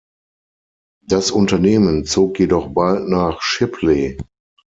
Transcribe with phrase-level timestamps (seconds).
[1.05, 4.17] Das Unternehmen zog jedoch bald nach Shipley.